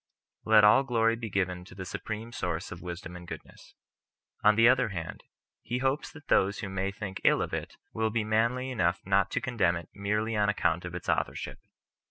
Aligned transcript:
Let 0.45 0.63
all 0.63 0.81
glory 0.81 1.15
be 1.15 1.29
given 1.29 1.63
to 1.65 1.75
the 1.75 1.85
Supreme 1.85 2.31
Source 2.31 2.71
of 2.71 2.81
wisdom 2.81 3.15
and 3.15 3.27
goodness. 3.27 3.75
On 4.43 4.55
the 4.55 4.67
other 4.67 4.89
hand, 4.89 5.23
he 5.61 5.77
hopes 5.77 6.11
that 6.13 6.27
those 6.27 6.57
who 6.61 6.69
may 6.69 6.89
think 6.91 7.21
ill 7.23 7.39
of 7.39 7.53
it 7.53 7.77
will 7.93 8.09
be 8.09 8.23
manly 8.23 8.71
enough 8.71 8.99
not 9.05 9.29
to 9.29 9.39
condemn 9.41 9.75
it 9.75 9.89
merely 9.93 10.35
on 10.35 10.49
account 10.49 10.85
of 10.85 10.95
its 10.95 11.07
authorship. 11.07 11.59